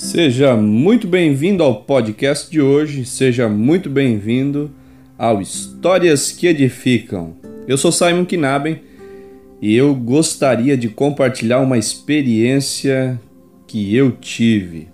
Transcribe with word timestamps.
Seja 0.00 0.56
muito 0.56 1.06
bem-vindo 1.06 1.62
ao 1.62 1.82
podcast 1.82 2.50
de 2.50 2.58
hoje, 2.58 3.04
seja 3.04 3.50
muito 3.50 3.90
bem-vindo 3.90 4.70
ao 5.18 5.42
Histórias 5.42 6.32
que 6.32 6.46
Edificam. 6.46 7.36
Eu 7.68 7.76
sou 7.76 7.92
Simon 7.92 8.24
Knaben 8.24 8.80
e 9.60 9.76
eu 9.76 9.94
gostaria 9.94 10.74
de 10.74 10.88
compartilhar 10.88 11.60
uma 11.60 11.76
experiência 11.76 13.20
que 13.66 13.94
eu 13.94 14.10
tive. 14.10 14.88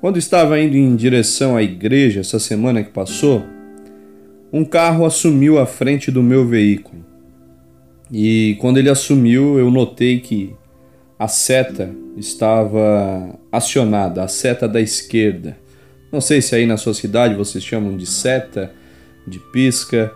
Quando 0.00 0.20
estava 0.20 0.60
indo 0.60 0.76
em 0.76 0.94
direção 0.94 1.56
à 1.56 1.62
igreja 1.62 2.20
essa 2.20 2.38
semana 2.38 2.80
que 2.84 2.90
passou, 2.90 3.42
um 4.52 4.64
carro 4.64 5.04
assumiu 5.04 5.58
a 5.58 5.66
frente 5.66 6.12
do 6.12 6.22
meu 6.22 6.46
veículo. 6.46 7.04
E 8.10 8.56
quando 8.60 8.78
ele 8.78 8.88
assumiu, 8.88 9.58
eu 9.58 9.68
notei 9.68 10.20
que 10.20 10.54
a 11.18 11.28
seta 11.28 11.90
estava 12.16 13.38
acionada, 13.50 14.22
a 14.22 14.28
seta 14.28 14.68
da 14.68 14.80
esquerda. 14.80 15.56
Não 16.12 16.20
sei 16.20 16.40
se 16.40 16.54
aí 16.54 16.66
na 16.66 16.76
sua 16.76 16.94
cidade 16.94 17.34
vocês 17.34 17.62
chamam 17.62 17.96
de 17.96 18.06
seta, 18.06 18.72
de 19.26 19.38
pisca, 19.38 20.12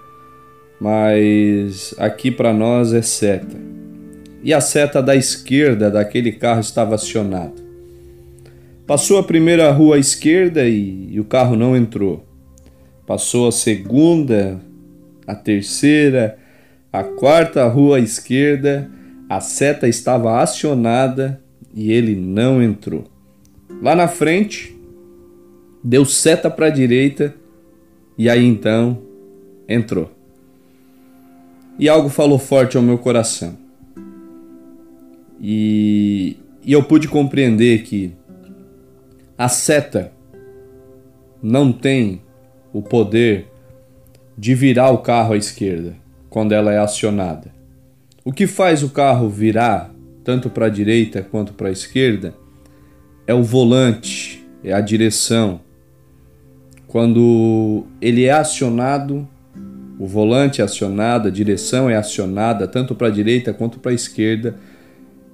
mas 0.81 1.95
aqui 1.99 2.31
para 2.31 2.53
nós 2.53 2.93
é 2.93 3.03
seta. 3.03 3.57
E 4.43 4.55
a 4.55 4.61
seta 4.61 5.03
da 5.03 5.17
esquerda 5.17 5.91
daquele 5.91 6.33
carro 6.33 6.61
estava 6.61 6.95
acionada. 6.95 7.69
Passou 8.87 9.19
a 9.19 9.23
primeira 9.23 9.71
rua 9.71 9.97
à 9.97 9.99
esquerda 9.99 10.65
e, 10.67 11.09
e 11.11 11.21
o 11.21 11.25
carro 11.25 11.57
não 11.57 11.77
entrou. 11.77 12.25
Passou 13.07 13.49
a 13.49 13.53
segunda, 13.53 14.61
a 15.27 15.35
terceira, 15.35 16.39
a 16.93 17.03
quarta 17.03 17.67
rua 17.67 17.99
à 17.99 18.01
esquerda, 18.01 18.91
a 19.29 19.41
seta 19.41 19.87
estava 19.87 20.41
acionada 20.41 21.41
e 21.75 21.93
ele 21.93 22.17
não 22.17 22.63
entrou. 22.63 23.05
Lá 23.83 23.95
na 23.95 24.09
frente, 24.09 24.77
deu 25.85 26.05
seta 26.05 26.51
para 26.51 26.67
a 26.67 26.71
direita 26.71 27.35
e 28.17 28.29
aí 28.29 28.45
então 28.45 29.03
entrou. 29.69 30.11
E 31.79 31.89
algo 31.89 32.09
falou 32.09 32.39
forte 32.39 32.77
ao 32.77 32.83
meu 32.83 32.99
coração. 32.99 33.57
E, 35.41 36.37
e 36.65 36.73
eu 36.73 36.83
pude 36.83 37.07
compreender 37.07 37.83
que 37.83 38.13
a 39.37 39.49
seta 39.49 40.11
não 41.41 41.71
tem 41.71 42.21
o 42.73 42.83
poder 42.83 43.47
de 44.37 44.55
virar 44.55 44.91
o 44.91 44.99
carro 44.99 45.35
à 45.35 45.37
esquerda 45.37 45.95
quando 46.29 46.53
ela 46.53 46.73
é 46.73 46.79
acionada. 46.79 47.58
O 48.29 48.31
que 48.31 48.47
faz 48.47 48.83
o 48.83 48.91
carro 48.91 49.27
virar 49.31 49.91
tanto 50.23 50.51
para 50.51 50.67
a 50.67 50.69
direita 50.69 51.23
quanto 51.23 51.55
para 51.55 51.69
a 51.69 51.73
esquerda 51.73 52.35
é 53.27 53.33
o 53.33 53.43
volante, 53.43 54.47
é 54.63 54.71
a 54.71 54.83
direção. 54.83 55.63
Quando 56.87 57.87
ele 58.03 58.27
é 58.27 58.33
acionado, 58.33 59.27
o 59.99 60.07
volante 60.07 60.61
é 60.61 60.65
acionado, 60.65 61.29
a 61.29 61.31
direção 61.31 61.89
é 61.89 61.97
acionada 61.97 62.69
tanto 62.69 62.95
para 62.95 63.07
a 63.07 63.11
direita 63.11 63.55
quanto 63.55 63.79
para 63.79 63.93
a 63.93 63.95
esquerda, 63.95 64.57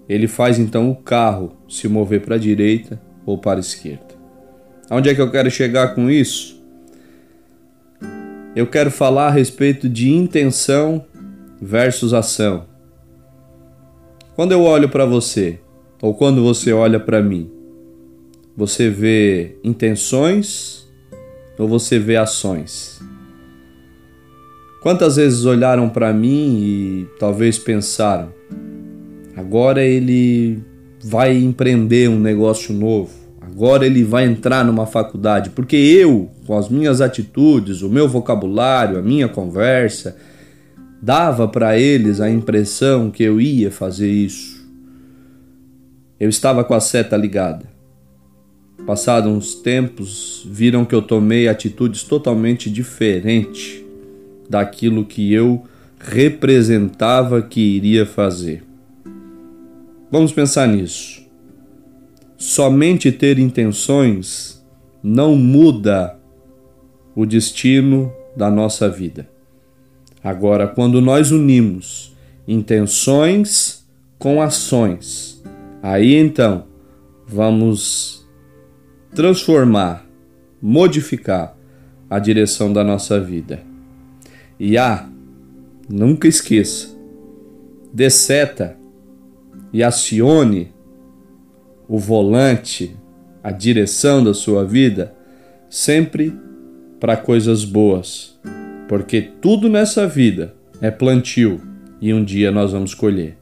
ele 0.08 0.29
faz 0.29 0.61
então 0.61 0.89
o 0.89 0.95
carro 0.95 1.56
se 1.69 1.89
mover 1.89 2.20
para 2.20 2.36
a 2.36 2.39
direita 2.39 3.03
ou 3.27 3.36
para 3.36 3.58
a 3.58 3.61
esquerda. 3.61 4.14
Aonde 4.89 5.08
é 5.08 5.14
que 5.17 5.20
eu 5.20 5.33
quero 5.33 5.51
chegar 5.51 5.97
com 5.97 6.08
isso? 6.08 6.62
Eu 8.55 8.69
quero 8.69 8.92
falar 8.92 9.27
a 9.27 9.33
respeito 9.33 9.89
de 9.89 10.12
intenção 10.12 11.05
versus 11.61 12.14
ação. 12.14 12.73
Quando 14.34 14.50
eu 14.50 14.62
olho 14.62 14.88
para 14.88 15.06
você, 15.06 15.60
ou 16.02 16.12
quando 16.12 16.42
você 16.42 16.72
olha 16.72 16.98
para 16.98 17.22
mim, 17.22 17.48
você 18.56 18.90
vê 18.90 19.56
intenções 19.62 20.89
ou 21.56 21.68
você 21.68 22.00
vê 22.00 22.17
ações? 22.17 23.00
Quantas 24.83 25.14
vezes 25.14 25.44
olharam 25.44 25.89
para 25.89 26.12
mim 26.12 26.58
e 26.61 27.08
talvez 27.17 27.61
pensaram: 27.61 28.33
agora 29.36 29.84
ele 29.84 30.58
vai 31.00 31.36
empreender 31.36 32.08
um 32.08 32.18
negócio 32.18 32.74
novo, 32.74 33.12
agora 33.40 33.86
ele 33.86 34.02
vai 34.02 34.24
entrar 34.24 34.64
numa 34.64 34.84
faculdade, 34.84 35.50
porque 35.50 35.77
eu, 35.77 36.28
com 36.44 36.58
as 36.58 36.68
minhas 36.68 37.00
atitudes, 37.00 37.83
o 37.83 37.89
meu 37.89 38.08
vocabulário, 38.08 38.98
a 38.98 39.02
minha 39.02 39.28
conversa, 39.28 40.17
dava 41.05 41.47
para 41.47 41.79
eles 41.79 42.19
a 42.19 42.31
impressão 42.31 43.11
que 43.11 43.23
eu 43.23 43.39
ia 43.39 43.70
fazer 43.70 44.11
isso. 44.11 44.67
Eu 46.19 46.31
estava 46.31 46.65
com 46.65 46.73
a 46.73 46.81
seta 46.81 47.15
ligada. 47.15 47.67
Passados 48.87 49.31
uns 49.31 49.55
tempos, 49.55 50.47
viram 50.51 50.83
que 50.83 50.95
eu 50.95 51.03
tomei 51.03 51.47
atitudes 51.47 52.05
totalmente 52.05 52.70
diferentes 52.70 53.85
daquilo 54.48 55.05
que 55.05 55.31
eu 55.31 55.65
representava 55.98 57.42
que 57.42 57.61
iria 57.61 58.07
fazer. 58.07 58.65
Vamos 60.11 60.33
pensar 60.33 60.67
nisso. 60.67 61.23
Somente 62.39 63.13
ter 63.13 63.39
intenções 63.39 64.65
não 65.03 65.36
muda 65.36 66.17
o 67.15 67.27
destino 67.27 68.11
da 68.35 68.51
nossa 68.51 68.89
vida. 68.89 69.33
Agora, 70.24 70.67
quando 70.67 71.02
nós 71.02 71.30
unimos 71.30 72.17
intenções 72.48 73.86
com 74.18 74.40
ações, 74.40 75.42
aí 75.83 76.14
então 76.14 76.64
vamos 77.27 78.27
transformar, 79.14 80.07
modificar 80.62 81.55
a 82.08 82.18
direção 82.18 82.73
da 82.73 82.83
nossa 82.83 83.20
vida. 83.20 83.62
E 84.58 84.79
ah, 84.79 85.07
nunca 85.86 86.27
esqueça, 86.27 86.89
dê 87.92 88.08
seta 88.08 88.79
e 89.74 89.83
acione 89.83 90.73
o 91.86 91.98
volante, 91.98 92.96
a 93.42 93.51
direção 93.51 94.24
da 94.24 94.33
sua 94.33 94.64
vida, 94.64 95.14
sempre 95.68 96.33
para 96.98 97.14
coisas 97.14 97.62
boas, 97.62 98.39
porque 98.89 99.20
tudo 99.20 99.68
nessa 99.68 100.06
vida 100.06 100.55
é 100.80 100.90
plantio 100.90 101.61
e 102.00 102.12
um 102.12 102.22
dia 102.22 102.50
nós 102.50 102.72
vamos 102.72 102.95
colher. 102.95 103.36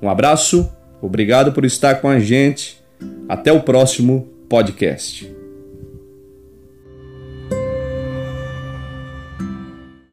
Um 0.00 0.08
abraço, 0.08 0.70
obrigado 1.00 1.52
por 1.52 1.64
estar 1.64 1.96
com 1.96 2.08
a 2.08 2.18
gente. 2.18 2.80
Até 3.28 3.52
o 3.52 3.60
próximo 3.60 4.28
podcast. 4.48 5.29